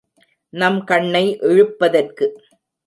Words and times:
நம் 0.53 0.79
கண்ணை 0.83 1.23
இழுப்பதற்கு. 1.41 2.27